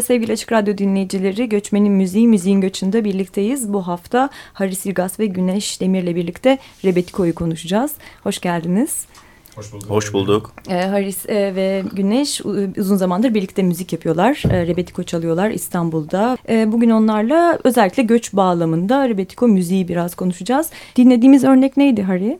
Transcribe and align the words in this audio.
Merhaba 0.00 0.14
sevgili 0.14 0.32
Açık 0.32 0.52
Radyo 0.52 0.78
dinleyicileri. 0.78 1.48
Göçmenin 1.48 1.92
Müziği, 1.92 2.28
Müziğin 2.28 2.60
Göçü'nde 2.60 3.04
birlikteyiz. 3.04 3.72
Bu 3.72 3.86
hafta 3.86 4.30
Haris 4.52 4.86
İlgaz 4.86 5.18
ve 5.18 5.26
Güneş 5.26 5.80
Demir'le 5.80 6.14
birlikte 6.14 6.58
Rebetiko'yu 6.84 7.34
konuşacağız. 7.34 7.92
Hoş 8.22 8.40
geldiniz. 8.40 9.06
Hoş 9.54 9.72
bulduk. 9.72 9.90
Hoş 9.90 10.12
bulduk. 10.12 10.52
Ee, 10.68 10.82
Haris 10.82 11.28
e, 11.28 11.54
ve 11.54 11.84
Güneş 11.92 12.40
uzun 12.78 12.96
zamandır 12.96 13.34
birlikte 13.34 13.62
müzik 13.62 13.92
yapıyorlar. 13.92 14.42
E, 14.50 14.66
Rebetiko 14.66 15.02
çalıyorlar 15.02 15.50
İstanbul'da. 15.50 16.38
E, 16.48 16.72
bugün 16.72 16.90
onlarla 16.90 17.58
özellikle 17.64 18.02
göç 18.02 18.32
bağlamında 18.32 19.08
Rebetiko 19.08 19.48
müziği 19.48 19.88
biraz 19.88 20.14
konuşacağız. 20.14 20.70
Dinlediğimiz 20.96 21.44
örnek 21.44 21.76
neydi 21.76 22.02
Hari? 22.02 22.38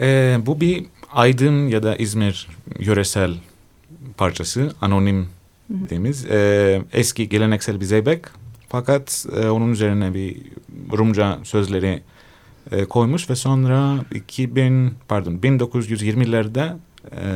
E, 0.00 0.38
bu 0.46 0.60
bir 0.60 0.84
Aydın 1.12 1.68
ya 1.68 1.82
da 1.82 1.96
İzmir 1.96 2.48
yöresel 2.78 3.34
parçası. 4.16 4.72
Anonim 4.80 5.35
dediğimiz 5.70 6.24
e, 6.24 6.82
eski 6.92 7.28
geleneksel 7.28 7.80
bir 7.80 7.84
zeybek 7.84 8.24
fakat 8.68 9.26
e, 9.36 9.48
onun 9.48 9.72
üzerine 9.72 10.14
bir 10.14 10.42
Rumca 10.98 11.38
sözleri 11.44 12.02
e, 12.72 12.84
koymuş 12.84 13.30
ve 13.30 13.36
sonra 13.36 13.98
2000 14.14 14.94
pardon 15.08 15.32
1920'lerde 15.32 16.76
e, 17.16 17.26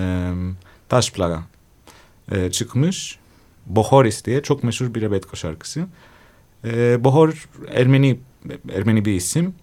Taşplaga 0.88 1.42
e, 2.32 2.50
çıkmış. 2.50 3.18
Bohoris 3.66 4.24
diye 4.24 4.42
çok 4.42 4.64
meşhur 4.64 4.94
bir 4.94 5.00
Rebetko 5.00 5.36
şarkısı. 5.36 5.86
E, 6.64 7.04
Bohor 7.04 7.48
Ermeni 7.68 8.18
Ermeni 8.74 9.04
bir 9.04 9.12
isim. 9.12 9.54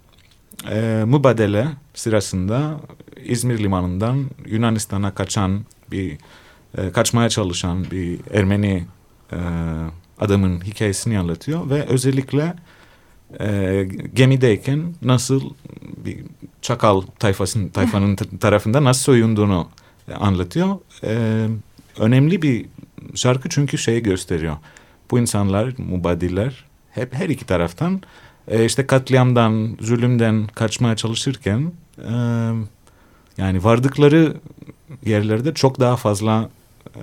E, 0.70 1.04
mübadele 1.06 1.68
sırasında 1.94 2.80
İzmir 3.24 3.60
limanından 3.60 4.26
Yunanistan'a 4.46 5.14
kaçan 5.14 5.66
bir 5.92 6.18
e, 6.78 6.92
kaçmaya 6.92 7.30
çalışan 7.30 7.92
bir 7.92 8.20
Ermeni 8.34 8.86
e, 9.32 9.38
adamın 10.20 10.62
hikayesini 10.62 11.20
anlatıyor 11.20 11.70
ve 11.70 11.86
özellikle 11.86 12.54
e, 13.40 13.88
gemideyken 14.14 14.94
nasıl 15.02 15.42
bir 16.06 16.18
çakal 16.62 17.02
tayfasının 17.02 17.70
tayfanın 17.70 18.16
tarafında 18.16 18.84
nasıl 18.84 19.02
soyunduğunu 19.04 19.70
anlatıyor. 20.20 20.78
E, 21.04 21.46
önemli 22.00 22.42
bir 22.42 22.66
şarkı 23.16 23.50
çünkü 23.50 23.78
şeyi 23.78 24.04
gösteriyor. 24.04 24.58
Bu 25.12 25.20
insanlar, 25.20 25.74
mubadiller 25.78 26.66
hep 26.92 27.14
her 27.14 27.30
iki 27.30 27.46
taraftan 27.46 28.02
e, 28.48 28.66
işte 28.66 28.88
katliamdan, 28.88 29.78
zulümden 29.82 30.48
kaçmaya 30.48 30.96
çalışırken 30.96 31.72
e, 31.98 32.12
yani 33.38 33.64
vardıkları 33.64 34.38
yerlerde 35.06 35.54
çok 35.54 35.80
daha 35.80 35.96
fazla 35.96 36.50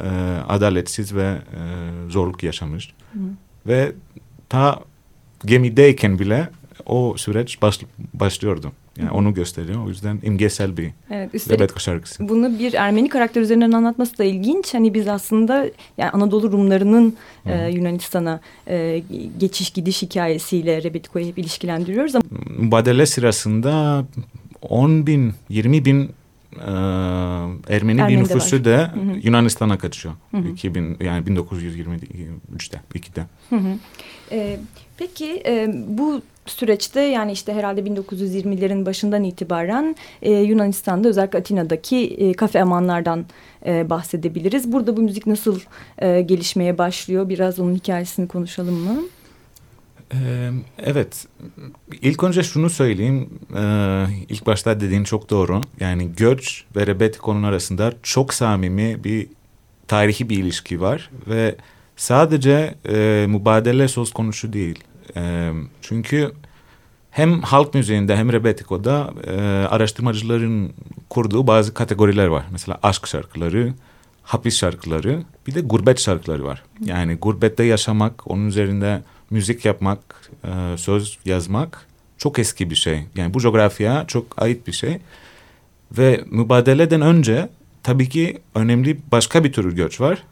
e, 0.02 0.08
adaletsiz 0.48 1.14
ve 1.14 1.22
e, 1.22 1.60
zorluk 2.10 2.42
yaşamış. 2.42 2.94
Hı. 3.12 3.18
Ve 3.66 3.92
ta 4.48 4.80
gemideyken 5.44 6.18
bile 6.18 6.48
o 6.86 7.14
süreç 7.16 7.62
baş, 7.62 7.80
başlıyordu. 8.14 8.72
Yani 8.98 9.10
Hı. 9.10 9.14
onu 9.14 9.34
gösteriyor. 9.34 9.86
O 9.86 9.88
yüzden 9.88 10.18
imgesel 10.22 10.76
bir 10.76 10.90
evet, 11.10 11.50
Rebetko 11.50 11.80
şarkısı. 11.80 12.28
Bunu 12.28 12.58
bir 12.58 12.72
Ermeni 12.72 13.08
karakter 13.08 13.40
üzerinden 13.40 13.72
anlatması 13.72 14.18
da 14.18 14.24
ilginç. 14.24 14.74
Hani 14.74 14.94
biz 14.94 15.08
aslında 15.08 15.66
yani 15.98 16.10
Anadolu 16.10 16.52
Rumlarının 16.52 17.16
e, 17.46 17.70
Yunanistan'a 17.70 18.40
e, 18.68 19.02
geçiş 19.38 19.70
gidiş 19.70 20.02
hikayesiyle 20.02 20.82
Rebetko'yu 20.82 21.26
hep 21.26 21.38
ilişkilendiriyoruz. 21.38 22.14
Ama... 22.14 22.24
Mübadele 22.58 23.06
sırasında 23.06 24.04
10 24.62 25.06
bin, 25.06 25.32
20 25.48 25.84
bin 25.84 26.10
e, 26.60 26.70
Ermeni 27.74 28.00
Ermeni 28.00 28.08
bir 28.08 28.18
nüfusu 28.18 28.64
da 28.64 28.94
Yunanistan'a 29.22 29.78
kaçıyor. 29.78 30.14
Hı 30.30 30.36
hı. 30.36 30.48
2000 30.48 30.96
yani 31.00 31.26
1923'te 31.26 32.80
2'de. 32.94 33.24
Hı 33.50 33.56
hı. 33.56 33.78
E, 34.32 34.58
peki 34.96 35.42
e, 35.46 35.74
bu 35.88 36.22
süreçte 36.46 37.00
yani 37.00 37.32
işte 37.32 37.54
herhalde 37.54 37.80
1920'lerin 37.80 38.86
başından 38.86 39.24
itibaren 39.24 39.96
e, 40.22 40.32
Yunanistan'da 40.32 41.08
özellikle 41.08 41.38
Atina'daki 41.38 41.96
e, 41.96 42.32
kafe 42.32 42.62
amanlardan 42.62 43.24
e, 43.66 43.90
bahsedebiliriz. 43.90 44.72
Burada 44.72 44.96
bu 44.96 45.00
müzik 45.00 45.26
nasıl 45.26 45.60
e, 45.98 46.20
gelişmeye 46.20 46.78
başlıyor? 46.78 47.28
Biraz 47.28 47.58
onun 47.58 47.74
hikayesini 47.74 48.28
konuşalım 48.28 48.74
mı? 48.74 49.02
Evet, 50.78 51.26
ilk 52.02 52.24
önce 52.24 52.42
şunu 52.42 52.70
söyleyeyim. 52.70 53.28
İlk 54.28 54.46
başta 54.46 54.80
dediğin 54.80 55.04
çok 55.04 55.30
doğru. 55.30 55.60
Yani 55.80 56.12
göç 56.16 56.64
ve 56.76 56.86
Rebetiko'nun 56.86 57.42
arasında 57.42 57.92
çok 58.02 58.34
samimi 58.34 59.04
bir 59.04 59.26
tarihi 59.88 60.28
bir 60.28 60.38
ilişki 60.38 60.80
var. 60.80 61.10
Ve 61.28 61.56
sadece 61.96 62.74
e, 62.88 63.26
mübadele 63.28 63.88
söz 63.88 64.12
konusu 64.12 64.52
değil. 64.52 64.84
Çünkü 65.82 66.32
hem 67.10 67.42
halk 67.42 67.74
müziğinde 67.74 68.16
hem 68.16 68.32
Rebetiko'da 68.32 69.14
araştırmacıların 69.70 70.72
kurduğu 71.10 71.46
bazı 71.46 71.74
kategoriler 71.74 72.26
var. 72.26 72.44
Mesela 72.52 72.78
aşk 72.82 73.06
şarkıları, 73.06 73.74
hapis 74.22 74.58
şarkıları, 74.58 75.22
bir 75.46 75.54
de 75.54 75.60
gurbet 75.60 76.00
şarkıları 76.00 76.44
var. 76.44 76.62
Yani 76.84 77.14
gurbette 77.14 77.64
yaşamak, 77.64 78.30
onun 78.30 78.46
üzerinde 78.46 79.02
müzik 79.34 79.64
yapmak, 79.64 80.30
e, 80.44 80.76
söz 80.76 81.18
yazmak 81.24 81.86
çok 82.18 82.38
eski 82.38 82.70
bir 82.70 82.74
şey. 82.74 83.04
Yani 83.16 83.34
bu 83.34 83.40
coğrafyaya 83.40 84.06
çok 84.06 84.42
ait 84.42 84.66
bir 84.66 84.72
şey. 84.72 84.98
Ve 85.98 86.24
mübadeleden 86.30 87.00
önce 87.00 87.48
tabii 87.82 88.08
ki 88.08 88.38
önemli 88.54 89.00
başka 89.12 89.44
bir 89.44 89.52
tür 89.52 89.76
göç 89.76 90.00
var. 90.00 90.22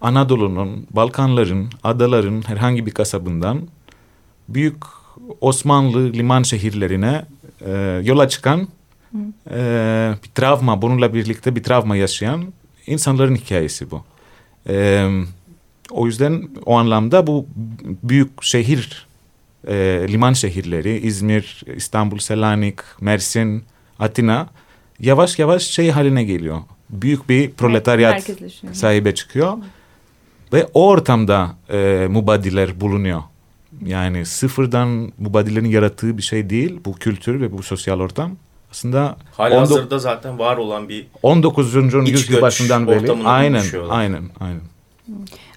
Anadolu'nun, 0.00 0.86
Balkanların, 0.90 1.70
adaların 1.82 2.42
herhangi 2.48 2.86
bir 2.86 2.90
kasabından 2.90 3.60
büyük 4.48 4.76
Osmanlı 5.40 6.12
liman 6.12 6.42
şehirlerine 6.42 7.24
e, 7.60 8.00
yola 8.04 8.28
çıkan 8.28 8.68
e, 9.50 9.58
bir 10.24 10.30
travma, 10.34 10.82
bununla 10.82 11.14
birlikte 11.14 11.56
bir 11.56 11.62
travma 11.62 11.96
yaşayan 11.96 12.44
insanların 12.86 13.36
hikayesi 13.36 13.90
bu. 13.90 14.04
E, 14.68 15.08
o 15.90 16.06
yüzden 16.06 16.48
o 16.66 16.76
anlamda 16.76 17.26
bu 17.26 17.46
büyük 18.02 18.42
şehir, 18.42 19.06
e, 19.68 20.06
liman 20.08 20.32
şehirleri 20.32 20.98
İzmir, 20.98 21.62
İstanbul, 21.76 22.18
Selanik, 22.18 22.78
Mersin, 23.00 23.64
Atina 23.98 24.48
yavaş 25.00 25.38
yavaş 25.38 25.62
şey 25.62 25.90
haline 25.90 26.24
geliyor. 26.24 26.58
Büyük 26.90 27.28
bir 27.28 27.50
proletaryat 27.50 28.30
sahibe 28.72 29.14
çıkıyor. 29.14 29.58
Ve 30.52 30.66
o 30.74 30.88
ortamda 30.88 31.56
e, 31.72 32.06
mubadiler 32.10 32.80
bulunuyor. 32.80 33.22
Yani 33.84 34.26
sıfırdan 34.26 35.12
mubadilerin 35.18 35.70
yarattığı 35.70 36.18
bir 36.18 36.22
şey 36.22 36.50
değil 36.50 36.80
bu 36.84 36.92
kültür 36.92 37.40
ve 37.40 37.52
bu 37.52 37.62
sosyal 37.62 38.00
ortam. 38.00 38.36
aslında 38.70 39.16
Hala 39.32 39.60
hazırda 39.60 39.98
zaten 39.98 40.38
var 40.38 40.56
olan 40.56 40.88
bir 40.88 41.06
19. 41.22 41.74
yüzyıl 42.08 42.42
başından 42.42 42.88
beri 42.88 43.12
aynen 43.24 43.64
aynen 43.90 44.24
aynen. 44.40 44.60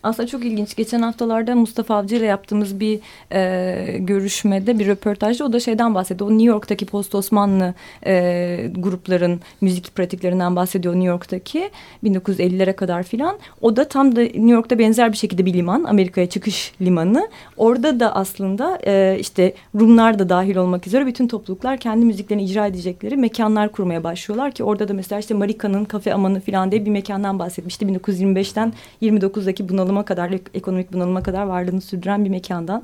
Aslında 0.08 0.28
çok 0.28 0.46
ilginç. 0.46 0.76
Geçen 0.76 1.02
haftalarda 1.02 1.56
Mustafa 1.56 1.96
Avcı 1.96 2.16
ile 2.16 2.26
yaptığımız 2.26 2.80
bir 2.80 3.00
e, 3.32 3.98
görüşmede, 3.98 4.80
bir 4.80 4.88
röportajda 4.88 5.46
o 5.46 5.54
da 5.54 5.60
şeyden 5.60 5.96
bahsediyor. 5.96 6.30
O 6.30 6.34
New 6.34 6.48
York'taki 6.48 6.86
post 6.86 7.16
Osmanlı 7.16 7.74
e, 8.06 8.72
grupların 8.76 9.42
müzik 9.62 9.96
pratiklerinden 9.96 10.56
bahsediyor 10.56 10.94
New 10.94 11.08
York'taki 11.08 11.70
1950'lere 12.04 12.74
kadar 12.74 13.04
filan. 13.04 13.38
O 13.62 13.76
da 13.76 13.88
tam 13.88 14.16
da 14.16 14.22
New 14.22 14.52
York'ta 14.52 14.80
benzer 14.80 15.12
bir 15.12 15.18
şekilde 15.18 15.46
bir 15.46 15.54
liman, 15.54 15.84
Amerika'ya 15.84 16.30
çıkış 16.30 16.74
limanı. 16.82 17.30
Orada 17.58 18.00
da 18.00 18.16
aslında 18.16 18.80
e, 18.86 19.18
işte 19.20 19.54
Rumlar 19.80 20.20
da 20.20 20.30
dahil 20.30 20.56
olmak 20.56 20.88
üzere 20.88 21.06
bütün 21.06 21.28
topluluklar 21.28 21.78
kendi 21.78 22.06
müziklerini 22.06 22.44
icra 22.44 22.68
edecekleri 22.68 23.18
mekanlar 23.18 23.72
kurmaya 23.72 24.04
başlıyorlar 24.04 24.52
ki 24.52 24.64
orada 24.64 24.88
da 24.88 24.94
mesela 24.94 25.20
işte 25.20 25.34
Marika'nın 25.34 25.86
Kafe 25.86 26.14
Amanı 26.14 26.40
filan 26.40 26.72
diye 26.72 26.86
bir 26.86 26.92
mekandan 26.92 27.40
bahsetmişti. 27.40 27.86
1925'ten 27.86 28.74
29'daki 29.02 29.70
bunalım 29.70 29.97
bunalıma 29.98 30.06
kadar, 30.06 30.32
ekonomik 30.54 30.94
bunalıma 30.94 31.24
kadar 31.24 31.46
varlığını 31.46 31.82
sürdüren 31.82 32.26
bir 32.26 32.30
mekandan. 32.30 32.84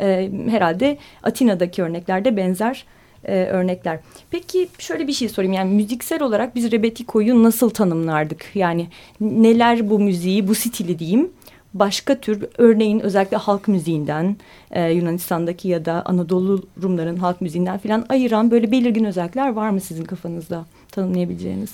E, 0.00 0.30
herhalde 0.50 0.98
Atina'daki 1.22 1.82
örneklerde 1.82 2.36
benzer 2.36 2.84
e, 3.24 3.44
örnekler. 3.44 3.98
Peki 4.30 4.68
şöyle 4.78 5.06
bir 5.06 5.12
şey 5.12 5.28
sorayım 5.28 5.52
yani 5.52 5.74
müziksel 5.74 6.22
olarak 6.22 6.54
biz 6.54 6.72
Rebetiko'yu 6.72 7.42
nasıl 7.42 7.70
tanımlardık? 7.70 8.50
Yani 8.54 8.88
neler 9.20 9.90
bu 9.90 9.98
müziği, 9.98 10.48
bu 10.48 10.54
stili 10.54 10.98
diyeyim 10.98 11.30
başka 11.74 12.20
tür 12.20 12.44
örneğin 12.58 13.00
özellikle 13.00 13.36
halk 13.36 13.68
müziğinden 13.68 14.36
e, 14.70 14.90
Yunanistan'daki 14.92 15.68
ya 15.68 15.84
da 15.84 16.02
Anadolu 16.06 16.62
Rumların 16.82 17.16
halk 17.16 17.40
müziğinden 17.40 17.78
filan 17.78 18.06
ayıran 18.08 18.50
böyle 18.50 18.70
belirgin 18.70 19.04
özellikler 19.04 19.52
var 19.52 19.70
mı 19.70 19.80
sizin 19.80 20.04
kafanızda 20.04 20.66
tanımlayabileceğiniz? 20.90 21.70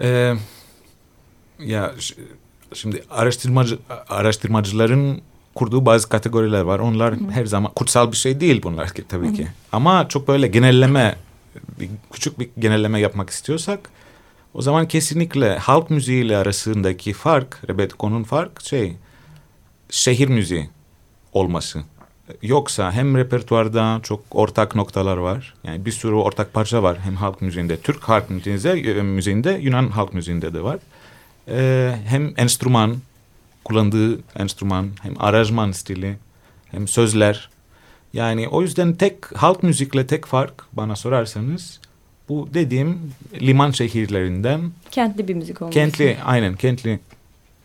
Ee, 0.00 0.34
ya 1.58 1.92
Şimdi 2.74 3.04
araştırmacı 3.10 3.78
araştırmacıların 4.08 5.20
kurduğu 5.54 5.86
bazı 5.86 6.08
kategoriler 6.08 6.60
var. 6.60 6.78
Onlar 6.78 7.14
Hı. 7.14 7.30
her 7.30 7.46
zaman 7.46 7.72
kutsal 7.72 8.12
bir 8.12 8.16
şey 8.16 8.40
değil 8.40 8.62
bunlar 8.62 8.90
tabii 9.08 9.28
Hı. 9.28 9.32
ki. 9.32 9.48
Ama 9.72 10.08
çok 10.08 10.28
böyle 10.28 10.46
genelleme 10.46 11.16
bir, 11.80 11.90
küçük 12.12 12.38
bir 12.38 12.48
genelleme 12.58 13.00
yapmak 13.00 13.30
istiyorsak 13.30 13.90
o 14.54 14.62
zaman 14.62 14.88
kesinlikle 14.88 15.58
halk 15.58 15.90
müziği 15.90 16.24
ile 16.24 16.36
arasındaki 16.36 17.12
fark, 17.12 17.60
Rebetiko'nun 17.68 18.22
fark 18.22 18.62
şey 18.62 18.96
şehir 19.90 20.28
müziği 20.28 20.70
olması. 21.32 21.82
Yoksa 22.42 22.92
hem 22.92 23.16
repertuarda 23.16 24.00
çok 24.02 24.20
ortak 24.30 24.74
noktalar 24.74 25.16
var. 25.16 25.54
Yani 25.64 25.84
bir 25.84 25.92
sürü 25.92 26.14
ortak 26.14 26.52
parça 26.52 26.82
var. 26.82 26.98
Hem 27.00 27.16
halk 27.16 27.42
müziğinde, 27.42 27.76
Türk 27.76 28.02
halk 28.02 28.30
müziğinde, 28.30 29.02
müziğinde 29.02 29.58
Yunan 29.62 29.88
halk 29.88 30.14
müziğinde 30.14 30.54
de 30.54 30.62
var 30.62 30.78
e, 31.48 31.94
hem 32.06 32.34
enstrüman, 32.36 32.96
kullandığı 33.64 34.20
enstrüman, 34.38 34.90
hem 35.02 35.14
aranjman 35.18 35.72
stili, 35.72 36.16
hem 36.70 36.88
sözler. 36.88 37.50
Yani 38.12 38.48
o 38.48 38.62
yüzden 38.62 38.94
tek 38.94 39.36
halk 39.36 39.62
müzikle 39.62 40.06
tek 40.06 40.26
fark 40.26 40.64
bana 40.72 40.96
sorarsanız 40.96 41.80
bu 42.28 42.48
dediğim 42.54 43.12
liman 43.40 43.70
şehirlerinden 43.70 44.72
kentli 44.90 45.28
bir 45.28 45.34
müzik 45.34 45.62
olması. 45.62 45.74
Kentli 45.74 46.16
aynen 46.24 46.56
kentli 46.56 47.00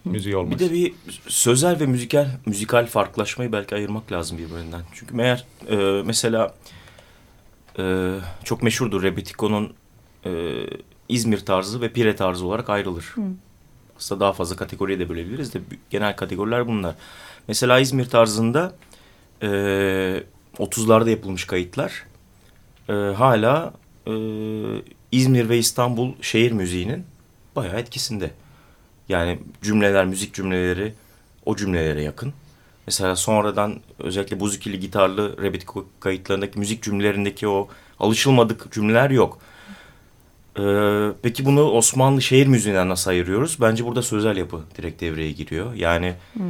müziği 0.05 0.35
olması. 0.35 0.59
Bir 0.59 0.69
de 0.69 0.73
bir 0.73 0.93
sözel 1.27 1.79
ve 1.79 1.85
müzikal 1.85 2.27
müzikal 2.45 2.85
farklılaşmayı 2.85 3.51
belki 3.51 3.75
ayırmak 3.75 4.11
lazım 4.11 4.37
birbirinden. 4.37 4.81
Çünkü 4.93 5.15
meğer 5.15 5.45
e, 5.69 5.75
mesela 6.05 6.55
e, 7.79 8.13
çok 8.43 8.63
meşhurdur 8.63 9.03
Rebetiko'nun 9.03 9.73
e, 10.25 10.31
İzmir 11.09 11.39
tarzı 11.39 11.81
ve 11.81 11.89
Pire 11.89 12.15
tarzı 12.15 12.45
olarak 12.45 12.69
ayrılır. 12.69 13.11
Hı 13.15 13.21
aslında 13.97 14.21
daha 14.21 14.33
fazla 14.33 14.55
kategoriye 14.55 14.99
de 14.99 15.09
bölebiliriz 15.09 15.53
de 15.53 15.61
genel 15.89 16.15
kategoriler 16.15 16.67
bunlar. 16.67 16.95
Mesela 17.47 17.79
İzmir 17.79 18.05
tarzında 18.05 18.75
e, 19.41 19.47
30'larda 20.57 21.09
yapılmış 21.09 21.45
kayıtlar 21.45 22.05
e, 22.89 22.93
hala 22.93 23.73
e, 24.07 24.13
İzmir 25.11 25.49
ve 25.49 25.57
İstanbul 25.57 26.13
şehir 26.21 26.51
müziğinin 26.51 27.05
bayağı 27.55 27.79
etkisinde. 27.79 28.31
Yani 29.09 29.39
cümleler, 29.61 30.05
müzik 30.05 30.33
cümleleri 30.33 30.93
o 31.45 31.55
cümlelere 31.55 32.01
yakın. 32.01 32.33
Mesela 32.87 33.15
sonradan 33.15 33.79
özellikle 33.99 34.39
buzukili 34.39 34.79
gitarlı 34.79 35.43
rebetiko 35.43 35.85
kayıtlarındaki 35.99 36.59
müzik 36.59 36.83
cümlelerindeki 36.83 37.47
o 37.47 37.67
alışılmadık 37.99 38.71
cümleler 38.71 39.09
yok. 39.09 39.39
Ee, 40.59 41.11
peki 41.21 41.45
bunu 41.45 41.63
Osmanlı 41.63 42.21
şehir 42.21 42.47
müziğinden 42.47 42.89
nasıl 42.89 43.09
ayırıyoruz? 43.11 43.57
Bence 43.61 43.85
burada 43.85 44.01
sözel 44.01 44.37
yapı 44.37 44.61
direkt 44.77 45.01
devreye 45.01 45.31
giriyor. 45.31 45.73
Yani 45.73 46.15
hmm. 46.33 46.43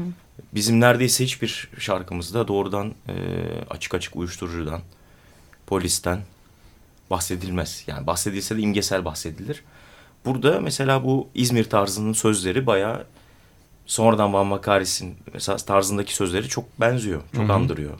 bizim 0.53 0.79
neredeyse 0.79 1.23
hiçbir 1.23 1.69
şarkımızda 1.79 2.47
doğrudan 2.47 2.93
e, 3.07 3.13
açık 3.69 3.93
açık 3.93 4.15
uyuşturucudan, 4.15 4.81
polisten 5.67 6.19
bahsedilmez. 7.09 7.83
Yani 7.87 8.07
bahsedilse 8.07 8.57
de 8.57 8.61
imgesel 8.61 9.05
bahsedilir. 9.05 9.63
Burada 10.25 10.59
mesela 10.59 11.03
bu 11.03 11.29
İzmir 11.35 11.63
tarzının 11.63 12.13
sözleri 12.13 12.65
bayağı 12.65 13.05
sonradan 13.85 14.33
Van 14.33 14.47
Makaris'in 14.47 15.15
mesela 15.33 15.57
tarzındaki 15.57 16.15
sözleri 16.15 16.47
çok 16.47 16.79
benziyor, 16.79 17.21
çok 17.35 17.43
Hı 17.43 17.47
-hı. 17.47 17.53
andırıyor. 17.53 17.93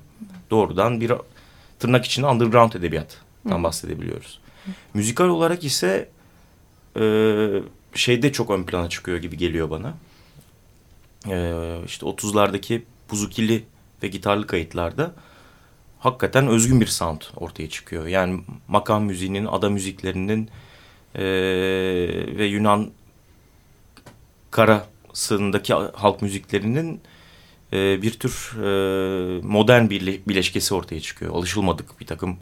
Doğrudan 0.51 1.01
bir 1.01 1.11
tırnak 1.79 2.05
içinde 2.05 2.27
underground 2.27 2.73
edebiyattan 2.73 3.59
Hı. 3.59 3.63
bahsedebiliyoruz. 3.63 4.39
Müzikal 4.93 5.25
olarak 5.25 5.63
ise 5.63 6.09
e, 6.99 7.03
şeyde 7.93 8.31
çok 8.31 8.49
ön 8.49 8.63
plana 8.63 8.89
çıkıyor 8.89 9.17
gibi 9.17 9.37
geliyor 9.37 9.69
bana. 9.69 9.93
E, 11.29 11.75
işte 11.85 12.05
30'lardaki 12.05 12.81
buzukili 13.11 13.63
ve 14.03 14.07
gitarlı 14.07 14.47
kayıtlarda 14.47 15.13
hakikaten 15.99 16.47
özgün 16.47 16.81
bir 16.81 16.85
sound 16.85 17.21
ortaya 17.35 17.69
çıkıyor. 17.69 18.07
Yani 18.07 18.41
makam 18.67 19.03
müziğinin, 19.03 19.45
ada 19.45 19.69
müziklerinin 19.69 20.49
e, 21.15 21.23
ve 22.37 22.45
Yunan 22.45 22.91
karasındaki 24.51 25.73
halk 25.73 26.21
müziklerinin 26.21 27.01
e, 27.73 28.01
bir 28.01 28.11
tür 28.11 28.51
e, 28.63 29.41
modern 29.41 29.89
bir 29.89 30.21
bileşkesi 30.27 30.73
ortaya 30.73 31.01
çıkıyor. 31.01 31.35
Alışılmadık 31.35 31.99
bir 31.99 32.05
takım 32.05 32.37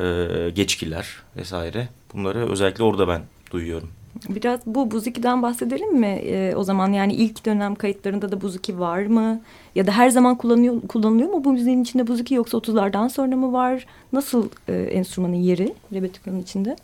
e, 0.00 0.50
geçkiler 0.50 1.06
vesaire. 1.36 1.88
Bunları 2.14 2.50
özellikle 2.50 2.84
orada 2.84 3.08
ben 3.08 3.22
duyuyorum. 3.50 3.88
Biraz 4.28 4.60
bu 4.66 4.90
Buzuki'den 4.90 5.42
bahsedelim 5.42 5.98
mi? 5.98 6.06
Ee, 6.06 6.54
o 6.56 6.64
zaman 6.64 6.92
yani 6.92 7.14
ilk 7.14 7.46
dönem 7.46 7.74
kayıtlarında 7.74 8.32
da 8.32 8.40
Buzuki 8.40 8.78
var 8.78 9.06
mı? 9.06 9.40
Ya 9.74 9.86
da 9.86 9.92
her 9.92 10.10
zaman 10.10 10.38
kullanıyor, 10.38 10.80
kullanılıyor 10.80 11.30
mu 11.30 11.44
bu 11.44 11.52
müziğin 11.52 11.82
içinde 11.82 12.06
Buzuki 12.06 12.34
yoksa 12.34 12.58
30'lardan 12.58 13.08
sonra 13.08 13.36
mı 13.36 13.52
var? 13.52 13.86
Nasıl 14.12 14.48
e, 14.68 14.72
enstrümanın 14.72 15.34
yeri 15.34 15.74
Rebetiko'nun 15.92 16.40
içinde? 16.40 16.76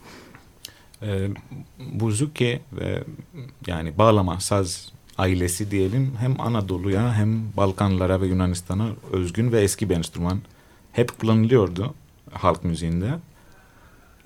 Ee, 1.02 1.28
Buzuki 1.92 2.60
ve 2.72 3.02
yani 3.66 3.98
bağlama 3.98 4.40
saz 4.40 4.92
ailesi 5.18 5.70
diyelim 5.70 6.12
hem 6.18 6.40
Anadolu'ya 6.40 7.14
hem 7.14 7.56
Balkanlara 7.56 8.20
ve 8.20 8.26
Yunanistan'a 8.26 8.88
özgün 9.12 9.52
ve 9.52 9.60
eski 9.60 9.90
bir 9.90 9.96
enstrüman. 9.96 10.38
Hep 10.92 11.18
kullanılıyordu 11.18 11.94
halk 12.32 12.64
müziğinde. 12.64 13.10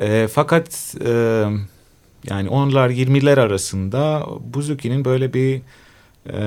E, 0.01 0.29
fakat 0.33 0.95
e, 1.05 1.11
yani 2.25 2.49
onlar 2.49 2.91
20'ler 2.91 3.41
arasında 3.41 4.27
Buzuki'nin 4.41 5.05
böyle 5.05 5.35
bir 5.35 5.61
e, 6.33 6.41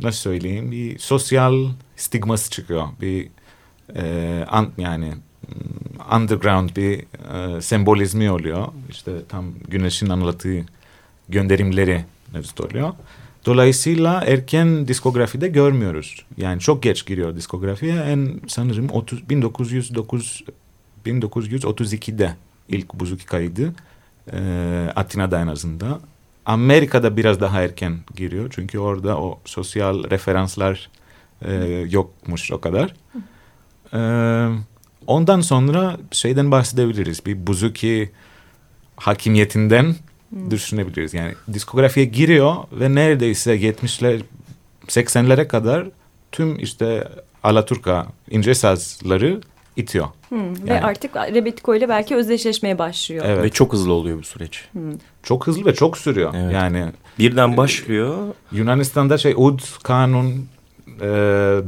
nasıl 0.00 0.18
söyleyeyim 0.18 0.70
bir 0.70 0.98
sosyal 0.98 1.68
stigması 1.96 2.50
çıkıyor. 2.50 2.88
Bir 3.00 3.28
e, 3.96 4.44
an, 4.48 4.72
yani 4.78 5.08
mm, 5.08 6.16
underground 6.16 6.70
bir 6.76 7.04
e, 7.34 7.60
sembolizmi 7.60 8.30
oluyor. 8.30 8.68
İşte 8.90 9.12
tam 9.28 9.54
güneşin 9.68 10.08
anlattığı 10.08 10.66
gönderimleri 11.28 12.04
mevcut 12.32 12.60
oluyor. 12.60 12.92
Dolayısıyla 13.46 14.24
erken 14.24 14.88
diskografide 14.88 15.48
görmüyoruz. 15.48 16.24
Yani 16.36 16.60
çok 16.60 16.82
geç 16.82 17.06
giriyor 17.06 17.36
diskografiye. 17.36 17.94
En 17.94 18.40
sanırım 18.46 18.90
30, 18.90 19.30
1909 19.30 20.44
1932'de 21.06 22.36
ilk 22.68 22.94
buzuki 22.94 23.26
kaydı. 23.26 23.74
E, 24.32 24.38
Atina'da 24.96 25.40
en 25.40 25.46
azından. 25.46 26.00
Amerika'da 26.46 27.16
biraz 27.16 27.40
daha 27.40 27.62
erken 27.62 27.98
giriyor. 28.16 28.52
Çünkü 28.54 28.78
orada 28.78 29.20
o 29.20 29.40
sosyal 29.44 30.10
referanslar 30.10 30.90
e, 31.42 31.54
yokmuş 31.90 32.52
o 32.52 32.60
kadar. 32.60 32.94
E, 33.94 34.00
ondan 35.06 35.40
sonra 35.40 35.96
şeyden 36.12 36.50
bahsedebiliriz. 36.50 37.26
Bir 37.26 37.46
buzuki 37.46 38.10
hakimiyetinden 38.96 39.94
hmm. 40.30 40.50
düşünebiliriz. 40.50 41.14
Yani 41.14 41.34
diskografiye 41.52 42.06
giriyor 42.06 42.54
ve 42.72 42.94
neredeyse 42.94 43.56
70'ler 43.56 44.20
80'lere 44.86 45.48
kadar 45.48 45.88
tüm 46.32 46.58
işte 46.58 47.08
Alaturka 47.42 48.06
ince 48.30 48.54
sazları 48.54 49.40
itiyor. 49.76 50.06
Hmm, 50.28 50.54
Ve 50.54 50.70
Yani- 50.70 50.84
artık 50.84 51.16
Rebetiko 51.16 51.74
ile 51.74 51.88
belki 51.88 52.16
özdeşleşmeye 52.16 52.78
başlıyor. 52.78 53.24
Evet. 53.28 53.44
Ve 53.44 53.50
çok 53.50 53.72
hızlı 53.72 53.92
oluyor 53.92 54.18
bu 54.18 54.22
süreç. 54.22 54.64
Çok 55.22 55.46
hızlı 55.46 55.64
ve 55.64 55.74
çok 55.74 55.98
sürüyor. 55.98 56.34
Evet. 56.36 56.54
Yani 56.54 56.86
Birden 57.18 57.56
başlıyor. 57.56 58.16
Yunanistan'da 58.52 59.18
şey 59.18 59.34
ud 59.36 59.60
kanun 59.82 60.48
e, 61.00 61.06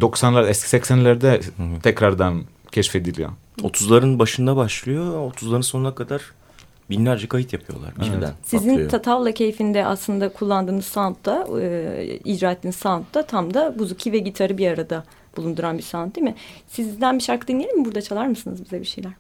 90'lar 0.01 0.49
eski 0.49 0.77
80'lerde 0.77 1.41
tekrardan 1.83 2.43
keşfediliyor. 2.73 3.31
30'ların 3.63 4.19
başında 4.19 4.57
başlıyor. 4.57 5.33
30'ların 5.33 5.63
sonuna 5.63 5.95
kadar 5.95 6.23
binlerce 6.91 7.27
kayıt 7.29 7.53
yapıyorlar 7.53 7.95
birden. 7.97 8.33
Sizin 8.43 8.69
patlıyor. 8.69 8.91
Tatavla 8.91 9.33
keyfinde 9.33 9.87
aslında 9.87 10.29
kullandığınız 10.29 10.85
soundda, 10.85 11.47
e, 11.61 12.19
icra 12.25 12.53
ettiğiniz 12.53 12.77
soundda 12.77 13.23
tam 13.23 13.55
da 13.55 13.79
buzuki 13.79 14.13
ve 14.13 14.19
gitarı 14.19 14.59
bir 14.59 14.69
arada 14.69 15.05
bulunduran 15.37 15.79
bir 15.79 15.83
sound 15.83 16.15
değil 16.17 16.25
mi? 16.25 16.35
Sizden 16.69 17.19
bir 17.19 17.23
şarkı 17.23 17.49
dinleyelim 17.49 17.79
mi? 17.79 17.85
Burada 17.85 18.03
çalar 18.03 18.27
mısınız 18.27 18.65
bize 18.65 18.81
bir 18.81 18.87
şeyler? 18.87 19.13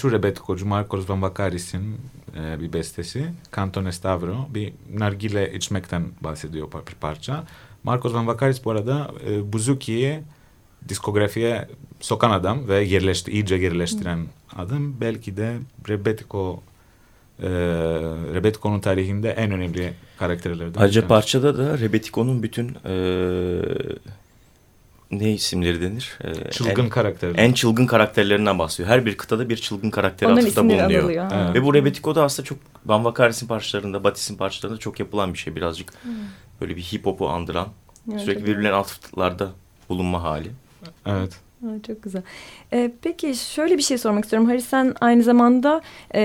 Meşhur 0.00 0.12
rebetikocu 0.12 0.66
Marcos 0.66 1.10
Vambakaris'in 1.10 1.96
e, 2.36 2.60
bir 2.60 2.72
bestesi 2.72 3.26
Cantone 3.56 3.92
Stavro 3.92 4.48
bir 4.54 4.72
nargile 4.94 5.52
içmekten 5.54 6.04
bahsediyor 6.20 6.68
bir 6.72 6.94
parça. 6.94 7.44
Marcos 7.84 8.14
Vambakaris 8.14 8.64
bu 8.64 8.70
arada 8.70 9.10
e, 9.28 9.52
Buzuki'yi 9.52 10.20
diskografiye 10.88 11.68
sokan 12.00 12.30
adam 12.30 12.68
ve 12.68 12.84
yerleşti, 12.84 13.30
iyice 13.30 13.54
yerleştiren 13.54 14.26
adam. 14.56 15.00
Belki 15.00 15.36
de 15.36 15.56
rebetiko 15.88 16.62
e, 17.42 17.48
rebetiko'nun 18.34 18.80
tarihinde 18.80 19.30
en 19.30 19.50
önemli 19.50 19.92
karakterlerden. 20.18 20.80
Ayrıca 20.80 21.08
parçada 21.08 21.58
da 21.58 21.78
Rebetiko'nun 21.78 22.42
bütün 22.42 22.76
eee, 22.84 23.62
ne 25.10 25.32
isimleri 25.32 25.80
denir? 25.80 26.18
Eee, 26.24 26.50
Çılgın 26.50 26.84
en, 26.84 26.88
karakterler. 26.88 27.38
en 27.38 27.52
çılgın 27.52 27.86
karakterlerinden 27.86 28.58
bahsediyor. 28.58 28.88
Her 28.88 29.06
bir 29.06 29.16
kıtada 29.16 29.48
bir 29.48 29.56
çılgın 29.56 29.90
karakteri 29.90 30.28
Onların 30.30 30.42
atıfta 30.44 30.64
bulunuyor. 30.64 30.80
anılıyor. 31.02 31.30
Evet. 31.34 31.54
Ve 31.54 31.64
bu 31.64 31.74
Rebetiko 31.74 32.14
da 32.14 32.24
aslında 32.24 32.46
çok 32.46 32.58
Van 32.86 33.04
Vakaris'in 33.04 33.46
parçalarında, 33.46 34.04
Batis'in 34.04 34.36
parçalarında 34.36 34.78
çok 34.80 35.00
yapılan 35.00 35.32
bir 35.32 35.38
şey. 35.38 35.56
Birazcık 35.56 35.92
böyle 36.60 36.76
bir 36.76 36.82
hip 36.82 37.06
hop'u 37.06 37.28
andıran, 37.28 37.68
Evet, 38.10 38.20
sürekli 38.20 38.42
birbirlerine 38.46 38.76
atıflarda 38.76 39.48
bulunma 39.88 40.22
hali. 40.22 40.50
Evet. 41.06 41.32
Ha, 41.62 41.68
çok 41.86 42.02
güzel. 42.02 42.22
Ee, 42.72 42.90
peki 43.02 43.34
şöyle 43.34 43.78
bir 43.78 43.82
şey 43.82 43.98
sormak 43.98 44.24
istiyorum. 44.24 44.48
Haris 44.48 44.66
sen 44.66 44.94
aynı 45.00 45.22
zamanda 45.22 45.80
e, 46.14 46.22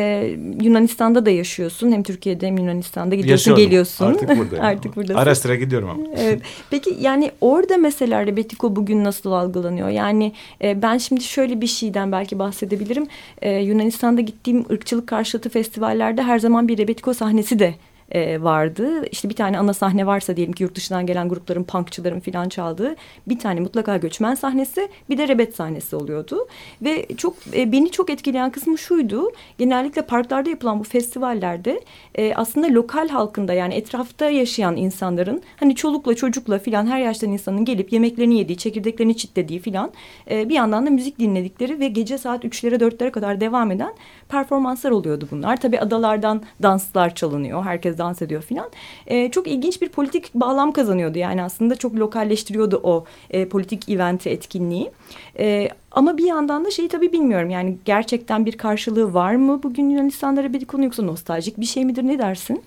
Yunanistan'da 0.62 1.26
da 1.26 1.30
yaşıyorsun. 1.30 1.92
Hem 1.92 2.04
Türkiye'de 2.04 2.48
hem 2.48 2.58
Yunanistan'da 2.58 3.16
gidiyorsun 3.16 3.52
Yaşıyorum. 3.52 3.64
geliyorsun. 3.64 4.06
Artık 4.06 4.30
buradayım. 4.38 4.66
Artık 4.66 4.96
buradasın. 4.96 5.20
Ara 5.20 5.36
sıra 5.36 5.56
gidiyorum 5.56 5.90
ama. 5.90 6.04
Evet. 6.18 6.42
Peki 6.70 6.98
yani 7.00 7.32
orada 7.42 7.78
mesela 7.78 8.26
Rebetiko 8.26 8.76
bugün 8.76 9.04
nasıl 9.04 9.32
algılanıyor? 9.32 9.90
Yani 9.90 10.34
e, 10.62 10.82
ben 10.82 10.98
şimdi 10.98 11.24
şöyle 11.24 11.62
bir 11.62 11.68
şeyden 11.68 12.12
belki 12.12 12.40
bahsedebilirim. 12.40 13.08
E, 13.42 13.52
Yunanistan'da 13.52 14.22
gittiğim 14.22 14.66
ırkçılık 14.72 15.08
karşıtı 15.08 15.50
festivallerde 15.50 16.24
her 16.24 16.40
zaman 16.40 16.68
bir 16.68 16.78
Rebetiko 16.78 17.14
sahnesi 17.14 17.60
de 17.60 17.76
e, 18.12 18.42
vardı. 18.42 19.06
İşte 19.12 19.30
bir 19.30 19.36
tane 19.36 19.60
ana 19.60 19.74
sahne 19.74 20.06
varsa 20.06 20.38
diyelim 20.38 20.54
ki 20.54 20.64
yurt 20.64 20.76
dışından 20.76 21.06
gelen 21.06 21.30
grupların, 21.30 21.64
punkçıların 21.64 22.20
filan 22.20 22.50
çaldığı 22.50 22.96
bir 23.28 23.40
tane 23.40 23.60
mutlaka 23.60 23.98
göçmen 23.98 24.36
sahnesi 24.36 24.90
bir 25.10 25.18
de 25.18 25.28
rebet 25.28 25.56
sahnesi 25.56 25.96
oluyordu. 25.96 26.48
Ve 26.82 27.06
çok 27.18 27.36
e, 27.54 27.72
beni 27.72 27.92
çok 27.92 28.10
etkileyen 28.10 28.52
kısmı 28.52 28.78
şuydu. 28.78 29.32
Genellikle 29.58 30.02
parklarda 30.02 30.50
yapılan 30.50 30.80
bu 30.80 30.84
festivallerde 30.84 31.82
e, 32.16 32.36
aslında 32.36 32.68
lokal 32.68 33.10
halkında 33.10 33.54
yani 33.54 33.74
etrafta 33.74 34.30
yaşayan 34.30 34.76
insanların 34.76 35.42
hani 35.58 35.76
çolukla 35.76 36.16
çocukla 36.16 36.60
filan 36.60 36.88
her 36.88 37.00
yaştan 37.00 37.30
insanın 37.30 37.66
gelip 37.66 37.94
yemeklerini 37.94 38.38
yediği, 38.38 38.58
çekirdeklerini 38.58 39.18
çitlediği 39.18 39.60
filan 39.60 39.92
e, 40.32 40.50
bir 40.50 40.56
yandan 40.56 40.86
da 40.86 40.90
müzik 40.90 41.20
dinledikleri 41.20 41.80
ve 41.80 41.88
gece 41.88 42.18
saat 42.18 42.46
3'lere 42.46 42.76
4'lere 42.76 43.12
kadar 43.12 43.42
devam 43.42 43.72
eden 43.72 43.94
performanslar 44.30 44.92
oluyordu 44.92 45.28
bunlar. 45.32 45.58
Tabii 45.58 45.80
adalardan 45.80 46.42
danslar 46.62 47.16
çalınıyor. 47.16 47.64
Herkes 47.64 47.98
dans 47.98 48.22
ediyor 48.22 48.42
filan. 48.42 48.70
E, 49.08 49.32
çok 49.32 49.48
ilginç 49.48 49.82
bir 49.82 49.90
politik 49.90 50.34
bağlam 50.34 50.72
kazanıyordu. 50.72 51.18
Yani 51.18 51.44
aslında 51.44 51.76
çok 51.76 51.96
lokalleştiriyordu 51.96 52.82
o 52.84 53.06
e, 53.30 53.48
politik 53.50 53.90
eventi 53.90 54.30
etkinliği. 54.30 54.92
E, 55.40 55.70
ama 55.92 56.18
bir 56.18 56.26
yandan 56.26 56.66
da 56.66 56.72
şeyi 56.72 56.90
tabii 56.90 57.12
bilmiyorum. 57.12 57.50
Yani 57.50 57.78
gerçekten 57.86 58.46
bir 58.46 58.58
karşılığı 58.58 59.14
var 59.14 59.36
mı 59.36 59.64
bugün 59.64 59.90
Yunanistan'da 59.90 60.44
Rebetiko'nun 60.44 60.84
yoksa 60.84 61.04
nostaljik 61.04 61.60
bir 61.60 61.66
şey 61.66 61.86
midir 61.86 62.04
ne 62.04 62.20
dersin? 62.20 62.64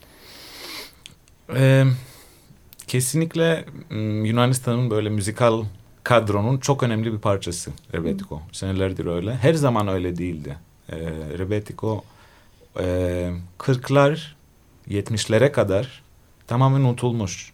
Ee, 1.56 1.84
kesinlikle 2.86 3.64
Yunanistan'ın 4.24 4.90
böyle 4.90 5.08
müzikal 5.08 5.64
kadronun 6.02 6.58
çok 6.58 6.82
önemli 6.82 7.12
bir 7.12 7.18
parçası 7.18 7.70
Rebetiko. 7.94 8.42
Senelerdir 8.52 9.06
öyle. 9.06 9.34
Her 9.34 9.54
zaman 9.54 9.88
öyle 9.88 10.18
değildi. 10.18 10.56
Ee, 10.92 10.96
Rebetiko 11.38 12.04
e, 12.80 13.32
40'lar 13.58 14.18
70'lere 14.88 15.52
kadar 15.52 16.02
tamamen 16.46 16.80
unutulmuş. 16.80 17.52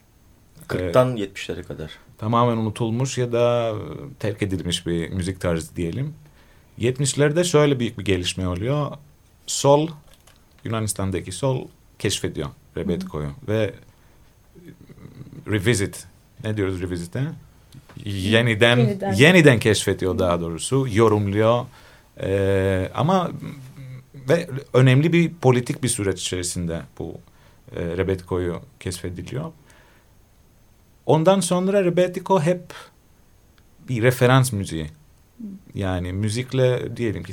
40'tan 0.69 1.19
ee, 1.19 1.25
70'lere 1.25 1.63
kadar. 1.63 1.91
Tamamen 2.19 2.57
unutulmuş 2.57 3.19
ya 3.19 3.33
da 3.33 3.75
terk 4.19 4.43
edilmiş 4.43 4.87
bir 4.87 5.11
müzik 5.11 5.41
tarzı 5.41 5.77
diyelim. 5.77 6.15
70'lerde 6.79 7.45
şöyle 7.45 7.81
büyük 7.81 7.99
bir 7.99 8.05
gelişme 8.05 8.49
oluyor. 8.49 8.91
Sol, 9.47 9.89
Yunanistan'daki 10.65 11.33
sol 11.33 11.69
keşfediyor 11.99 12.49
Rebetiko'yu. 12.77 13.31
Ve 13.49 13.75
revisit, 15.47 16.07
ne 16.45 16.57
diyoruz 16.57 16.83
revisit'e? 16.83 17.23
yeniden 18.05 18.79
yeniden, 18.79 19.13
yeniden 19.13 19.59
keşfediyor 19.59 20.19
daha 20.19 20.41
doğrusu, 20.41 20.87
yorumluyor. 20.93 21.65
Ee, 22.21 22.91
ama 22.95 23.31
ve 24.29 24.49
önemli 24.73 25.13
bir 25.13 25.35
politik 25.35 25.83
bir 25.83 25.89
süreç 25.89 26.21
içerisinde 26.21 26.83
bu 26.99 27.21
e, 27.77 27.97
Rebetiko'yu 27.97 28.61
keşfediliyor. 28.81 29.53
Ondan 31.07 31.41
sonra 31.41 31.85
Rebetiko 31.85 32.41
hep 32.41 32.75
bir 33.89 34.03
referans 34.03 34.53
müziği. 34.53 34.87
Yani 35.75 36.13
müzikle 36.13 36.97
diyelim 36.97 37.23
ki 37.23 37.33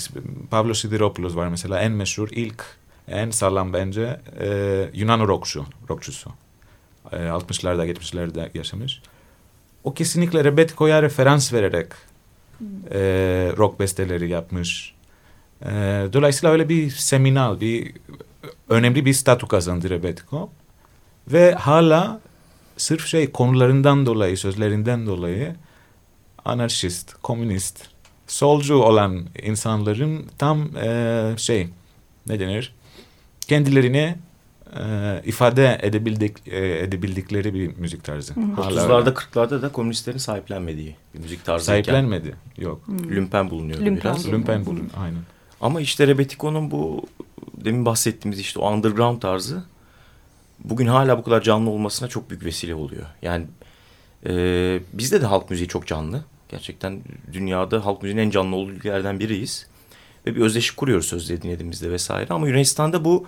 Pavlos 0.50 0.82
Sidiropoulos 0.82 1.36
var 1.36 1.48
mesela 1.48 1.82
en 1.82 1.92
meşhur 1.92 2.30
ilk 2.32 2.66
en 3.08 3.30
sağlam 3.30 3.74
bence 3.74 4.20
e, 4.40 4.90
Yunan 4.94 5.28
rockçu, 5.28 5.66
rockçusu. 5.90 6.32
E, 7.12 7.16
60'larda 7.16 7.92
70'lerde 7.92 8.58
yaşamış 8.58 9.02
o 9.84 9.94
kesinlikle 9.94 10.44
Rebetiko'ya 10.44 11.02
referans 11.02 11.54
vererek 11.54 11.88
e, 12.92 13.00
rock 13.58 13.80
besteleri 13.80 14.30
yapmış. 14.30 14.94
E, 15.62 15.70
dolayısıyla 16.14 16.54
öyle 16.54 16.70
bir 16.70 16.90
seminal, 16.90 17.62
bir 17.62 17.94
önemli 18.70 19.06
bir 19.06 19.14
statü 19.14 19.48
kazandı 19.48 19.90
Rebetiko. 19.90 20.50
Ve 21.28 21.54
hala 21.54 22.22
sırf 22.78 23.08
şey 23.08 23.32
konularından 23.32 24.06
dolayı, 24.06 24.38
sözlerinden 24.38 25.06
dolayı 25.06 25.56
anarşist, 26.46 27.14
komünist, 27.22 27.88
solcu 28.28 28.76
olan 28.76 29.26
insanların 29.44 30.26
tam 30.38 30.78
e, 30.78 31.34
şey 31.38 31.68
ne 32.28 32.40
denir 32.40 32.74
kendilerini 33.48 34.16
e, 34.80 35.22
ifade 35.26 35.80
edebildik, 35.82 36.48
e, 36.48 36.80
edebildikleri 36.80 37.54
bir 37.54 37.78
müzik 37.78 38.04
tarzı. 38.04 38.34
30'larda 38.34 39.14
40'larda 39.14 39.62
da 39.62 39.72
komünistlerin 39.72 40.18
sahiplenmediği 40.18 40.96
bir 41.14 41.20
müzik 41.20 41.46
tarzı. 41.46 41.66
Sahiplenmedi. 41.66 42.36
Yok. 42.58 42.82
Hı. 42.86 43.10
Lümpen 43.10 43.50
bulunuyor 43.50 43.80
Lümpen 43.80 44.14
biraz. 44.14 44.28
Lümpen 44.28 44.66
bulunuyor. 44.66 44.90
Aynen. 44.98 45.22
Ama 45.62 45.82
işte 45.82 46.08
Rebetiko'nun 46.08 46.72
bu 46.72 47.06
demin 47.66 47.86
bahsettiğimiz 47.86 48.40
işte 48.40 48.60
o 48.60 48.74
underground 48.74 49.22
tarzı 49.22 49.64
bugün 50.60 50.88
hala 50.88 51.18
bu 51.18 51.24
kadar 51.24 51.42
canlı 51.42 51.70
olmasına 51.70 52.10
çok 52.10 52.30
büyük 52.30 52.46
vesile 52.46 52.76
oluyor. 52.76 53.06
Yani 53.22 53.46
e, 54.26 54.34
bizde 54.94 55.22
de 55.22 55.26
halk 55.26 55.50
müziği 55.50 55.68
çok 55.68 55.88
canlı. 55.88 56.22
Gerçekten 56.50 57.02
dünyada 57.34 57.86
halk 57.86 58.02
müziğinin 58.02 58.22
en 58.22 58.30
canlı 58.30 58.56
olduğu 58.56 58.72
ülkelerden 58.72 59.20
biriyiz. 59.20 59.68
Ve 60.26 60.36
bir 60.36 60.42
özdeşik 60.42 60.78
kuruyoruz 60.78 61.06
sözleri 61.06 61.42
dinlediğimizde 61.42 61.92
vesaire. 61.92 62.34
Ama 62.34 62.48
Yunanistan'da 62.48 63.06
bu 63.06 63.26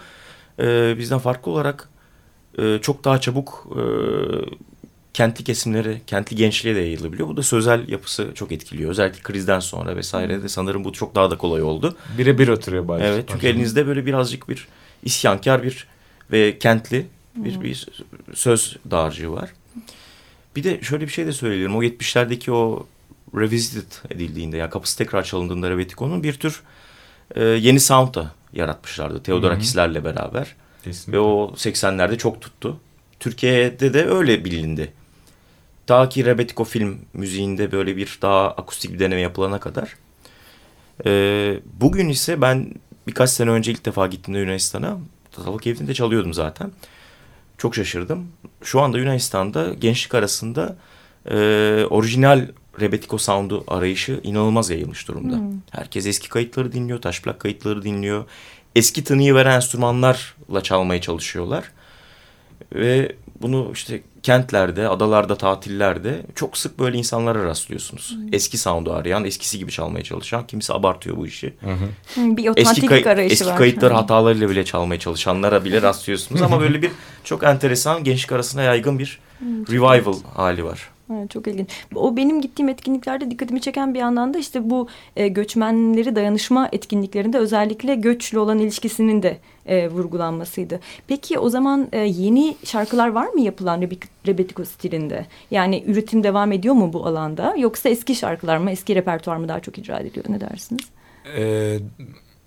e, 0.60 0.98
bizden 0.98 1.20
farklı 1.20 1.52
olarak 1.52 1.90
e, 2.58 2.80
çok 2.82 3.04
daha 3.04 3.22
çabuk 3.22 3.68
e, 3.72 3.82
kentli 5.14 5.44
kesimleri, 5.44 6.02
kentli 6.08 6.36
gençliğe 6.36 6.76
de 6.76 6.80
yayılabiliyor. 6.80 7.28
Bu 7.28 7.38
da 7.38 7.44
sözel 7.44 7.90
yapısı 7.90 8.32
çok 8.36 8.52
etkiliyor. 8.52 8.92
Özellikle 8.92 9.22
krizden 9.22 9.60
sonra 9.60 9.96
vesaire 9.96 10.44
de 10.44 10.50
sanırım 10.50 10.84
bu 10.84 10.94
çok 10.94 11.16
daha 11.16 11.32
da 11.32 11.38
kolay 11.38 11.62
oldu. 11.62 11.98
Birebir 12.18 12.48
oturuyor 12.48 12.88
bazen. 12.88 13.06
Evet 13.06 13.26
çünkü 13.32 13.48
elinizde 13.48 13.88
böyle 13.88 14.06
birazcık 14.06 14.50
bir 14.50 14.68
isyankar 15.04 15.64
bir 15.64 15.88
ve 16.32 16.60
kentli 16.60 17.08
bir, 17.36 17.62
bir 17.62 17.88
söz 18.34 18.78
dağarcığı 18.92 19.32
var. 19.32 19.50
Bir 20.56 20.64
de 20.64 20.82
şöyle 20.82 21.06
bir 21.06 21.12
şey 21.12 21.26
de 21.26 21.34
söyleyelim. 21.34 21.76
O 21.76 21.84
70'lerdeki 21.84 22.52
o 22.52 22.88
revisited 23.36 24.12
edildiğinde 24.16 24.58
yani 24.58 24.70
kapısı 24.70 24.98
tekrar 24.98 25.24
çalındığında 25.24 25.70
Rebetiko'nun 25.70 26.24
bir 26.24 26.34
tür 26.34 26.62
e, 27.36 27.44
yeni 27.44 27.80
sound 27.80 28.16
da 28.16 28.32
yaratmışlardı 28.54 29.24
Theodorakislerle 29.24 30.04
beraber. 30.04 30.56
Kesinlikle. 30.84 31.14
Ve 31.14 31.20
o 31.20 31.54
80'lerde 31.56 32.18
çok 32.18 32.42
tuttu. 32.42 32.80
Türkiye'de 33.20 33.94
de 33.94 34.06
öyle 34.06 34.46
bilindi. 34.46 34.94
Ta 35.88 36.10
ki 36.10 36.26
Rebetiko 36.26 36.64
film 36.64 37.00
müziğinde 37.14 37.72
böyle 37.72 37.98
bir 37.98 38.20
daha 38.22 38.52
akustik 38.52 38.94
bir 38.94 39.00
deneme 39.00 39.22
yapılana 39.22 39.60
kadar. 39.60 39.96
Ee, 41.06 41.60
bugün 41.82 42.10
ise 42.10 42.42
ben 42.42 42.74
birkaç 43.08 43.30
sene 43.30 43.50
önce 43.50 43.72
ilk 43.72 43.86
defa 43.86 44.08
gittiğimde 44.08 44.40
Yunanistan'a 44.40 44.98
Tasavvuf 45.32 45.68
evinde 45.68 45.94
çalıyordum 45.94 46.34
zaten. 46.34 46.72
Çok 47.58 47.76
şaşırdım. 47.76 48.28
Şu 48.64 48.82
anda 48.82 48.98
Yunanistan'da 48.98 49.74
gençlik 49.74 50.16
arasında 50.16 50.76
e, 51.30 51.36
orijinal 51.90 52.48
Rebetiko 52.82 53.18
Sound'u 53.18 53.64
arayışı 53.68 54.20
inanılmaz 54.24 54.70
yayılmış 54.70 55.08
durumda. 55.08 55.36
Hmm. 55.36 55.60
Herkes 55.72 56.06
eski 56.06 56.30
kayıtları 56.30 56.72
dinliyor, 56.72 57.02
taş 57.02 57.22
plak 57.22 57.40
kayıtları 57.40 57.84
dinliyor. 57.84 58.26
Eski 58.76 59.04
tınıyı 59.04 59.36
veren 59.36 59.56
enstrümanlarla 59.56 60.64
çalmaya 60.64 61.02
çalışıyorlar. 61.02 61.72
Ve 62.76 63.16
bunu 63.42 63.70
işte 63.74 64.02
kentlerde, 64.24 64.88
adalarda, 64.88 65.36
tatillerde 65.36 66.22
çok 66.36 66.58
sık 66.58 66.80
böyle 66.80 66.98
insanlara 66.98 67.44
rastlıyorsunuz. 67.44 68.12
Hmm. 68.12 68.34
Eski 68.34 68.58
sound'u 68.58 68.94
arayan, 68.94 69.26
eskisi 69.26 69.58
gibi 69.58 69.72
çalmaya 69.72 70.04
çalışan. 70.04 70.48
Kimisi 70.48 70.74
abartıyor 70.74 71.18
bu 71.18 71.28
işi. 71.28 71.54
Hı 71.60 71.72
hı. 71.72 72.38
Bir 72.38 72.50
otantiklik 72.50 72.92
eski 72.92 73.10
arayışı 73.10 73.34
eski 73.34 73.46
var. 73.46 73.52
Eski 73.52 73.58
kayıtları 73.58 73.94
hatalarıyla 73.94 74.50
bile 74.50 74.66
çalmaya 74.66 75.00
çalışanlara 75.00 75.66
bile 75.66 75.82
rastlıyorsunuz. 75.82 76.42
Ama 76.42 76.62
böyle 76.62 76.82
bir 76.82 76.92
çok 77.24 77.44
enteresan 77.44 78.04
gençlik 78.04 78.32
arasında 78.32 78.62
yaygın 78.62 79.00
bir 79.00 79.20
revival 79.42 80.16
hali 80.36 80.66
var. 80.66 80.93
Evet, 81.12 81.30
çok 81.30 81.48
ilginç. 81.48 81.70
O 81.96 82.18
benim 82.18 82.42
gittiğim 82.42 82.70
etkinliklerde 82.70 83.32
dikkatimi 83.32 83.62
çeken 83.62 83.94
bir 83.94 84.00
yandan 84.00 84.34
da 84.34 84.38
işte 84.38 84.70
bu 84.70 84.88
e, 85.16 85.28
göçmenleri 85.28 86.16
dayanışma 86.16 86.70
etkinliklerinde 86.72 87.38
özellikle 87.38 87.96
göçle 87.96 88.40
olan 88.40 88.60
ilişkisinin 88.60 89.24
de 89.24 89.38
e, 89.66 89.90
vurgulanmasıydı. 89.90 90.80
Peki 91.08 91.40
o 91.40 91.50
zaman 91.50 91.88
e, 91.92 92.00
yeni 92.00 92.56
şarkılar 92.64 93.08
var 93.08 93.28
mı 93.28 93.42
yapılan 93.42 93.82
Rebetiko 94.28 94.66
stilinde? 94.66 95.26
Yani 95.52 95.84
üretim 95.88 96.24
devam 96.24 96.52
ediyor 96.52 96.76
mu 96.76 96.94
bu 96.94 97.06
alanda? 97.06 97.56
Yoksa 97.58 97.90
eski 97.90 98.16
şarkılar 98.16 98.58
mı, 98.58 98.72
eski 98.72 98.96
repertuar 98.96 99.38
mı 99.38 99.48
daha 99.48 99.60
çok 99.60 99.78
icra 99.78 100.00
ediliyor? 100.00 100.26
Ne 100.30 100.42
dersiniz? 100.42 100.86
Ee, 101.38 101.80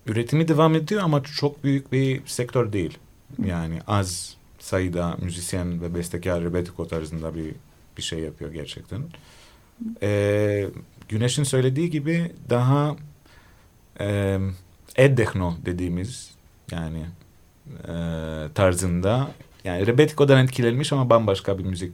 üretimi 0.07 0.49
devam 0.49 0.75
ediyor 0.75 1.03
ama 1.03 1.23
çok 1.23 1.65
büyük 1.65 1.93
bir 1.93 2.27
sektör 2.27 2.73
değil. 2.73 2.99
Yani 3.45 3.79
az 3.87 4.37
sayıda 4.59 5.17
müzisyen 5.23 5.83
ve 5.83 5.95
bestekar 5.95 6.45
Rebetiko 6.45 6.89
tarzında 6.89 7.35
bir 7.35 7.55
bir 7.97 8.03
şey 8.03 8.19
yapıyor 8.19 8.53
gerçekten. 8.53 9.03
Ee, 10.03 10.67
Güneş'in 11.09 11.43
söylediği 11.43 11.91
gibi 11.91 12.33
daha 12.51 12.97
e, 14.01 14.39
eddehno 14.97 15.55
dediğimiz 15.67 16.31
yani 16.71 17.03
e, 17.89 17.93
tarzında 18.55 19.29
yani 19.65 19.87
Rebetiko'dan 19.87 20.45
etkilenmiş 20.45 20.93
ama 20.93 21.11
bambaşka 21.11 21.59
bir 21.59 21.65
müzik 21.65 21.93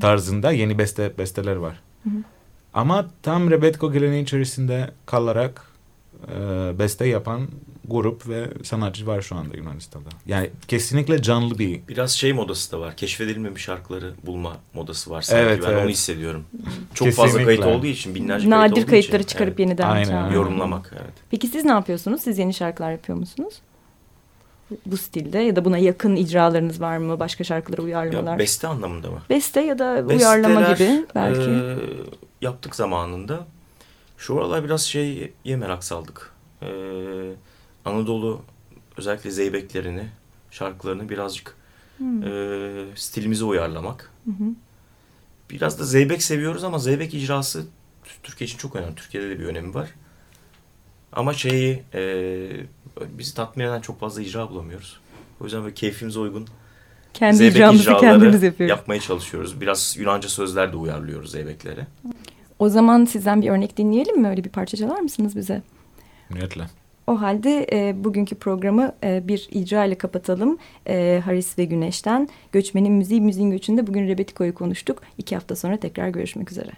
tarzında 0.00 0.52
yeni 0.52 0.78
beste 0.78 1.18
besteler 1.18 1.56
var. 1.56 1.80
Hı 2.04 2.10
hı. 2.10 2.14
Ama 2.74 3.10
tam 3.22 3.50
Rebetiko 3.50 3.92
geleneği 3.92 4.22
içerisinde 4.22 4.90
kalarak 5.06 5.62
e, 6.28 6.38
beste 6.78 7.06
yapan 7.06 7.48
grup 7.88 8.28
ve 8.28 8.48
sanatçı 8.62 9.06
var 9.06 9.22
şu 9.22 9.36
anda 9.36 9.56
Yunanistan'da. 9.56 10.08
Yani 10.26 10.50
kesinlikle 10.68 11.22
canlı 11.22 11.58
bir... 11.58 11.88
Biraz 11.88 12.10
şey 12.10 12.32
modası 12.32 12.72
da 12.72 12.80
var. 12.80 12.96
Keşfedilmemiş 12.96 13.62
şarkıları 13.62 14.14
bulma 14.26 14.56
modası 14.74 15.10
var 15.10 15.22
sanki. 15.22 15.42
Evet, 15.42 15.62
ben 15.62 15.70
evet. 15.70 15.82
onu 15.82 15.90
hissediyorum. 15.90 16.44
Çok 16.94 17.08
kesinlikle. 17.08 17.32
fazla 17.32 17.44
kayıt 17.44 17.64
olduğu 17.64 17.86
için, 17.86 18.14
binlerce 18.14 18.50
Nadir 18.50 18.58
kayıt 18.58 18.78
olduğu 18.78 18.90
kayıtları 18.90 19.22
için. 19.22 19.28
çıkarıp 19.28 19.50
evet. 19.50 19.60
yeniden 19.60 19.90
Aynen, 19.90 20.30
yorumlamak. 20.30 20.92
Evet. 20.92 21.14
Peki 21.30 21.48
siz 21.48 21.64
ne 21.64 21.72
yapıyorsunuz? 21.72 22.22
Siz 22.22 22.38
yeni 22.38 22.54
şarkılar 22.54 22.92
yapıyor 22.92 23.18
musunuz? 23.18 23.54
bu 24.86 24.96
stilde 24.96 25.38
ya 25.38 25.56
da 25.56 25.64
buna 25.64 25.78
yakın 25.78 26.16
icralarınız 26.16 26.80
var 26.80 26.96
mı? 26.96 27.20
Başka 27.20 27.44
şarkılara 27.44 27.82
uyarlamalar? 27.82 28.32
Ya 28.32 28.38
beste 28.38 28.68
anlamında 28.68 29.10
mı? 29.10 29.18
Beste 29.30 29.60
ya 29.60 29.78
da 29.78 30.08
Besteler, 30.08 30.18
uyarlama 30.18 30.72
gibi 30.72 31.06
belki. 31.14 31.50
E, 31.50 31.76
yaptık 32.40 32.76
zamanında. 32.76 33.46
Şu 34.18 34.38
aralar 34.38 34.64
biraz 34.64 34.82
şeye 34.82 35.32
merak 35.44 35.84
saldık. 35.84 36.32
E, 36.62 36.68
Anadolu 37.84 38.42
özellikle 38.96 39.30
zeybeklerini, 39.30 40.06
şarkılarını 40.50 41.08
birazcık 41.08 41.56
hmm. 41.98 42.22
e, 42.22 42.86
stilimize 42.94 43.44
uyarlamak. 43.44 44.10
Hı 44.24 44.30
Biraz 45.50 45.78
da 45.78 45.84
Zeybek 45.84 46.22
seviyoruz 46.22 46.64
ama 46.64 46.78
Zeybek 46.78 47.14
icrası 47.14 47.66
Türkiye 48.22 48.46
için 48.46 48.58
çok 48.58 48.76
önemli. 48.76 48.94
Türkiye'de 48.94 49.30
de 49.30 49.38
bir 49.38 49.44
önemi 49.44 49.74
var. 49.74 49.90
Ama 51.12 51.34
şeyi 51.34 51.82
e, 51.94 52.00
bizi 53.00 53.34
tatmin 53.34 53.64
eden 53.64 53.80
çok 53.80 54.00
fazla 54.00 54.22
icra 54.22 54.50
bulamıyoruz. 54.50 55.00
O 55.40 55.44
yüzden 55.44 55.62
böyle 55.62 55.74
keyfimize 55.74 56.18
uygun 56.18 56.48
kendi 57.14 57.36
Zeybek 57.36 57.56
icramızı 57.56 57.96
kendimiz 58.00 58.42
yapıyoruz. 58.42 58.70
yapmaya 58.70 59.00
çalışıyoruz. 59.00 59.60
Biraz 59.60 59.96
Yunanca 59.98 60.28
sözler 60.28 60.72
de 60.72 60.76
uyarlıyoruz 60.76 61.30
Zeybeklere. 61.30 61.86
O 62.58 62.68
zaman 62.68 63.04
sizden 63.04 63.42
bir 63.42 63.50
örnek 63.50 63.76
dinleyelim 63.76 64.20
mi? 64.20 64.28
Öyle 64.28 64.44
bir 64.44 64.50
parça 64.50 64.76
çalar 64.76 65.00
mısınız 65.00 65.36
bize? 65.36 65.62
Niyetle. 66.30 66.66
O 67.06 67.20
halde 67.20 67.66
e, 67.72 68.04
bugünkü 68.04 68.34
programı 68.34 68.92
e, 69.04 69.28
bir 69.28 69.48
icra 69.50 69.84
ile 69.84 69.94
kapatalım. 69.94 70.58
E, 70.88 71.22
Haris 71.24 71.58
ve 71.58 71.64
Güneş'ten 71.64 72.28
Göçmenin 72.52 72.92
Müziği, 72.92 73.20
Müziğin 73.20 73.50
Göçü'nde 73.50 73.86
bugün 73.86 74.08
Rebetiko'yu 74.08 74.54
konuştuk. 74.54 75.02
İki 75.18 75.34
hafta 75.34 75.56
sonra 75.56 75.76
tekrar 75.76 76.08
görüşmek 76.08 76.50
üzere. 76.50 76.70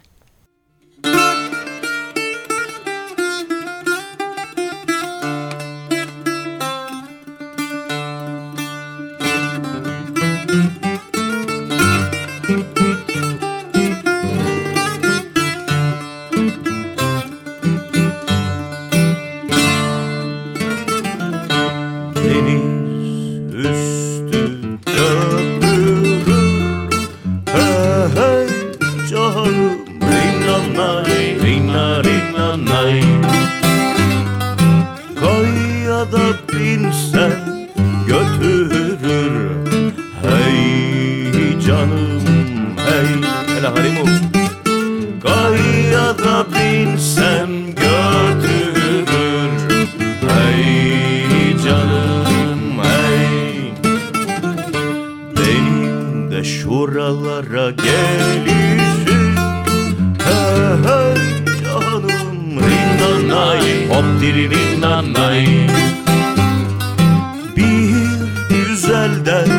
vida 69.27 69.56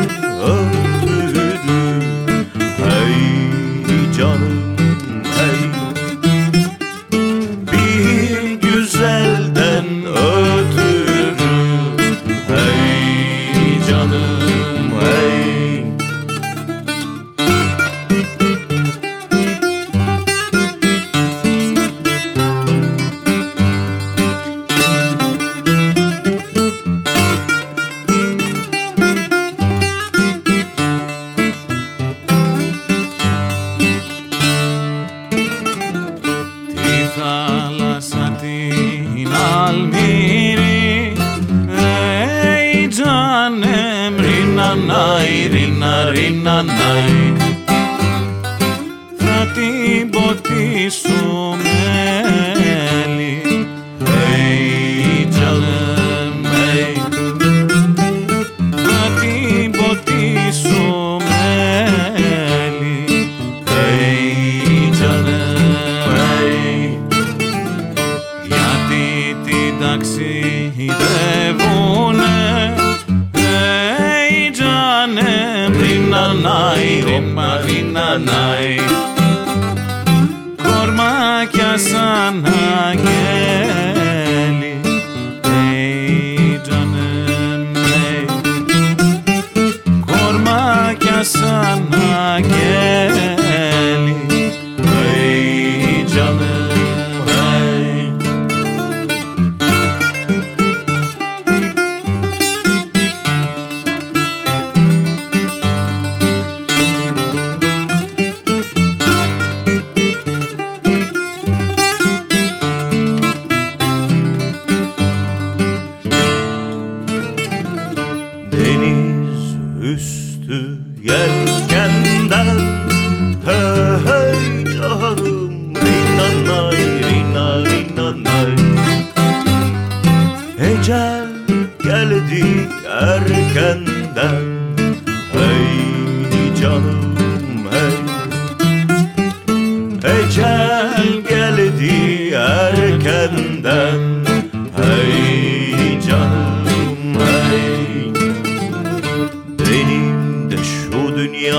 την 49.59 50.09
ποτίσω 50.09 51.57